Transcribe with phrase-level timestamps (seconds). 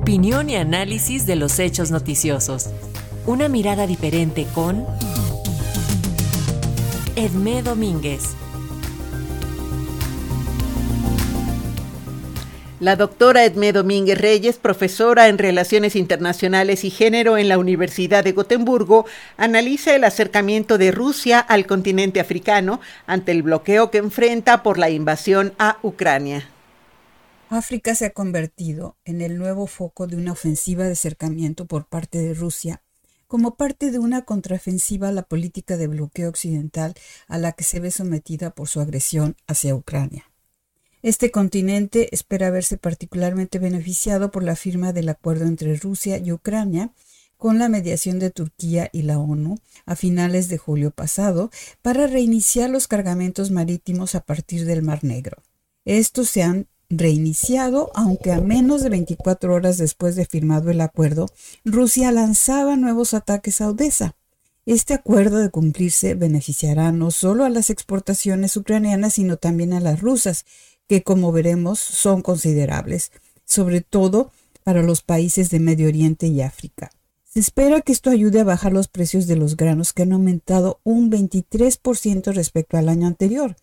[0.00, 2.70] Opinión y análisis de los hechos noticiosos.
[3.26, 4.86] Una mirada diferente con
[7.16, 8.22] Edmé Domínguez.
[12.80, 18.32] La doctora Edmé Domínguez Reyes, profesora en Relaciones Internacionales y Género en la Universidad de
[18.32, 19.04] Gotemburgo,
[19.36, 24.88] analiza el acercamiento de Rusia al continente africano ante el bloqueo que enfrenta por la
[24.88, 26.48] invasión a Ucrania.
[27.52, 32.18] África se ha convertido en el nuevo foco de una ofensiva de acercamiento por parte
[32.18, 32.80] de Rusia,
[33.26, 36.94] como parte de una contraofensiva a la política de bloqueo occidental
[37.26, 40.30] a la que se ve sometida por su agresión hacia Ucrania.
[41.02, 46.92] Este continente espera verse particularmente beneficiado por la firma del acuerdo entre Rusia y Ucrania
[47.36, 49.56] con la mediación de Turquía y la ONU
[49.86, 51.50] a finales de julio pasado
[51.82, 55.42] para reiniciar los cargamentos marítimos a partir del Mar Negro.
[55.84, 61.26] Estos se han reiniciado, aunque a menos de 24 horas después de firmado el acuerdo,
[61.64, 64.16] Rusia lanzaba nuevos ataques a Odessa.
[64.66, 70.00] Este acuerdo de cumplirse beneficiará no solo a las exportaciones ucranianas, sino también a las
[70.00, 70.44] rusas,
[70.88, 73.12] que como veremos son considerables,
[73.44, 74.32] sobre todo
[74.64, 76.90] para los países de Medio Oriente y África.
[77.24, 80.80] Se espera que esto ayude a bajar los precios de los granos que han aumentado
[80.82, 83.56] un 23% respecto al año anterior,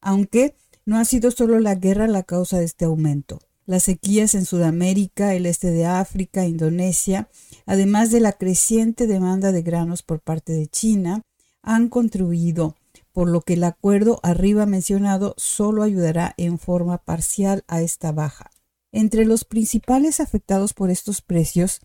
[0.00, 3.40] aunque no ha sido solo la guerra la causa de este aumento.
[3.64, 7.28] Las sequías en Sudamérica, el este de África, Indonesia,
[7.64, 11.22] además de la creciente demanda de granos por parte de China,
[11.62, 12.76] han contribuido
[13.12, 18.50] por lo que el acuerdo arriba mencionado solo ayudará en forma parcial a esta baja.
[18.90, 21.80] Entre los principales afectados por estos precios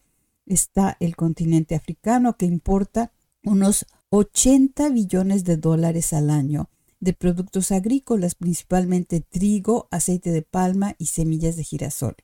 [0.45, 3.11] está el continente africano que importa
[3.43, 10.95] unos 80 billones de dólares al año de productos agrícolas, principalmente trigo, aceite de palma
[10.97, 12.15] y semillas de girasol.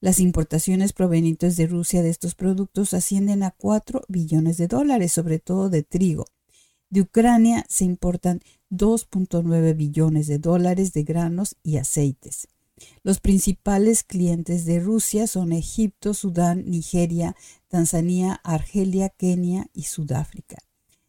[0.00, 5.40] Las importaciones provenientes de Rusia de estos productos ascienden a 4 billones de dólares, sobre
[5.40, 6.26] todo de trigo.
[6.88, 8.40] De Ucrania se importan
[8.70, 12.48] 2.9 billones de dólares de granos y aceites.
[13.02, 17.34] Los principales clientes de Rusia son Egipto, Sudán, Nigeria,
[17.66, 20.58] Tanzania, Argelia, Kenia y Sudáfrica.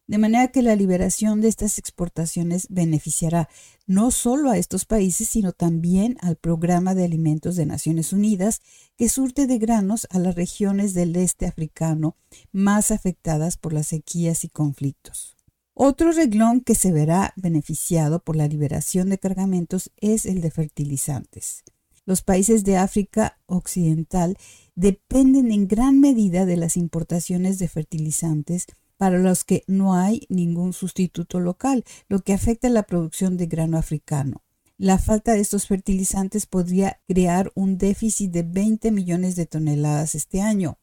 [0.09, 3.47] De manera que la liberación de estas exportaciones beneficiará
[3.85, 8.61] no solo a estos países, sino también al Programa de Alimentos de Naciones Unidas,
[8.97, 12.17] que surte de granos a las regiones del este africano
[12.51, 15.37] más afectadas por las sequías y conflictos.
[15.75, 21.61] Otro reglón que se verá beneficiado por la liberación de cargamentos es el de fertilizantes.
[22.05, 24.39] Los países de África Occidental
[24.73, 28.65] dependen en gran medida de las importaciones de fertilizantes
[28.99, 33.77] para los que no hay ningún sustituto local, lo que afecta la producción de grano
[33.77, 34.43] africano.
[34.77, 40.41] La falta de estos fertilizantes podría crear un déficit de 20 millones de toneladas este
[40.41, 40.79] año.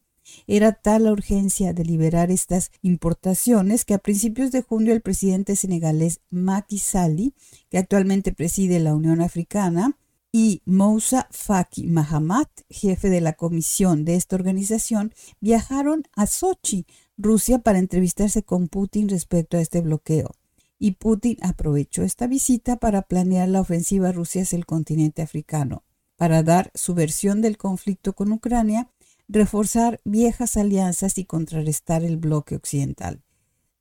[0.47, 5.55] Era tal la urgencia de liberar estas importaciones que a principios de junio el presidente
[5.55, 7.35] senegalés Macky Sall,
[7.69, 9.99] que actualmente preside la Unión Africana,
[10.33, 16.87] y Moussa Faki Mahamat, jefe de la comisión de esta organización, viajaron a Sochi,
[17.19, 20.31] Rusia, para entrevistarse con Putin respecto a este bloqueo.
[20.79, 25.83] Y Putin aprovechó esta visita para planear la ofensiva rusa hacia el continente africano,
[26.17, 28.91] para dar su versión del conflicto con Ucrania
[29.29, 33.23] reforzar viejas alianzas y contrarrestar el bloque occidental.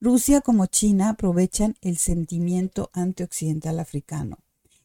[0.01, 4.39] Rusia como China aprovechan el sentimiento antioccidental africano,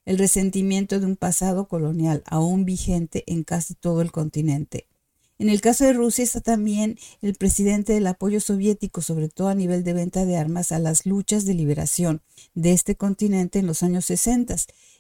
[0.05, 4.90] el resentimiento de un pasado colonial aún vigente en casi todo el continente.
[5.41, 9.55] En el caso de Rusia está también el presidente del apoyo soviético, sobre todo a
[9.55, 12.21] nivel de venta de armas, a las luchas de liberación
[12.53, 14.55] de este continente en los años 60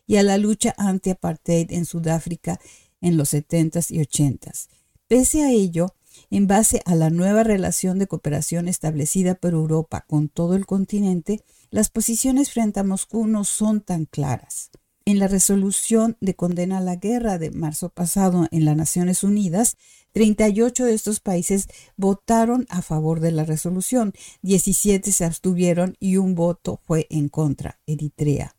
[0.06, 2.58] y a la lucha anti-apartheid en Sudáfrica
[3.02, 4.68] en los 70s y 80s.
[5.08, 5.94] Pese a ello,
[6.30, 11.44] en base a la nueva relación de cooperación establecida por Europa con todo el continente,
[11.68, 14.70] las posiciones frente a Moscú no son tan claras.
[15.10, 19.76] En la resolución de condena a la guerra de marzo pasado en las Naciones Unidas,
[20.12, 21.66] 38 de estos países
[21.96, 24.12] votaron a favor de la resolución,
[24.42, 28.54] 17 se abstuvieron y un voto fue en contra, Eritrea.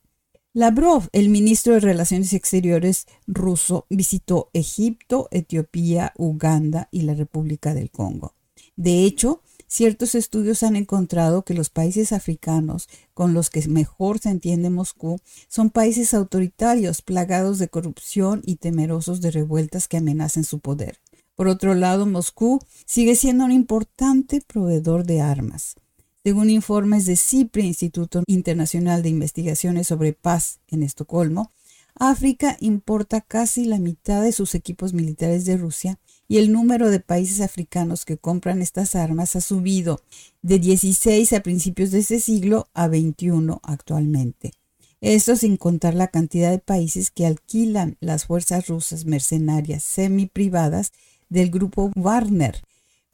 [0.51, 7.91] Lavrov, el ministro de Relaciones Exteriores ruso, visitó Egipto, Etiopía, Uganda y la República del
[7.91, 8.35] Congo.
[8.75, 14.29] De hecho, ciertos estudios han encontrado que los países africanos con los que mejor se
[14.29, 20.59] entiende Moscú son países autoritarios, plagados de corrupción y temerosos de revueltas que amenacen su
[20.59, 20.99] poder.
[21.35, 25.75] Por otro lado, Moscú sigue siendo un importante proveedor de armas.
[26.21, 31.53] Según informes de CIPRI, Instituto Internacional de Investigaciones sobre Paz en Estocolmo,
[31.95, 35.97] África importa casi la mitad de sus equipos militares de Rusia
[36.31, 39.99] y el número de países africanos que compran estas armas ha subido
[40.41, 44.53] de 16 a principios de este siglo a 21 actualmente.
[45.01, 50.93] Esto sin contar la cantidad de países que alquilan las fuerzas rusas mercenarias semi-privadas
[51.27, 52.61] del grupo Wagner,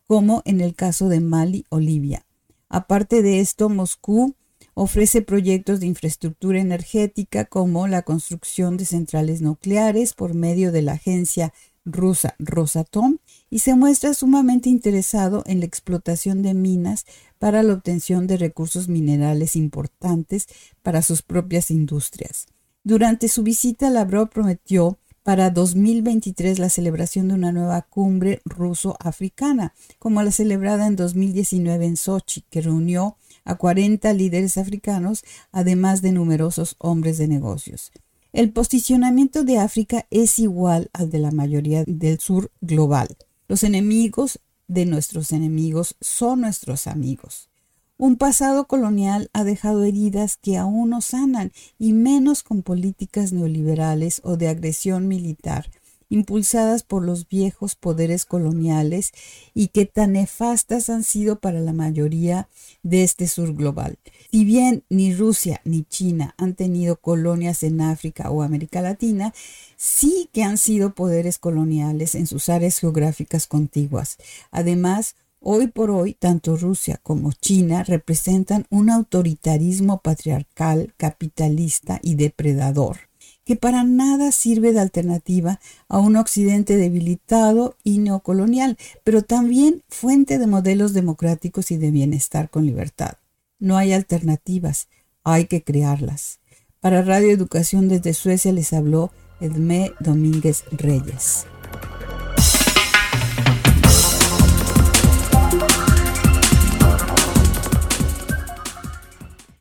[0.05, 2.23] como en el caso de Mali o Libia.
[2.69, 4.35] Aparte de esto, Moscú
[4.79, 10.91] Ofrece proyectos de infraestructura energética como la construcción de centrales nucleares por medio de la
[10.91, 11.51] agencia
[11.87, 13.17] rusa Rosatom
[13.49, 17.05] y se muestra sumamente interesado en la explotación de minas
[17.39, 20.47] para la obtención de recursos minerales importantes
[20.83, 22.47] para sus propias industrias.
[22.83, 30.23] Durante su visita, Lavrov prometió para 2023 la celebración de una nueva cumbre ruso-africana, como
[30.23, 36.77] la celebrada en 2019 en Sochi, que reunió a 40 líderes africanos, además de numerosos
[36.79, 37.91] hombres de negocios.
[38.33, 43.17] El posicionamiento de África es igual al de la mayoría del sur global.
[43.47, 47.49] Los enemigos de nuestros enemigos son nuestros amigos.
[47.97, 54.21] Un pasado colonial ha dejado heridas que aún no sanan, y menos con políticas neoliberales
[54.23, 55.71] o de agresión militar,
[56.09, 59.11] impulsadas por los viejos poderes coloniales
[59.53, 62.47] y que tan nefastas han sido para la mayoría
[62.83, 63.97] de este sur global.
[64.31, 69.33] Si bien ni Rusia ni China han tenido colonias en África o América Latina,
[69.75, 74.17] sí que han sido poderes coloniales en sus áreas geográficas contiguas.
[74.51, 83.06] Además, Hoy por hoy, tanto Rusia como China representan un autoritarismo patriarcal, capitalista y depredador
[83.47, 90.37] que para nada sirve de alternativa a un Occidente debilitado y neocolonial, pero también fuente
[90.37, 93.13] de modelos democráticos y de bienestar con libertad.
[93.57, 94.89] No hay alternativas,
[95.23, 96.41] hay que crearlas.
[96.81, 101.45] Para Radio Educación desde Suecia les habló Edmé Domínguez Reyes.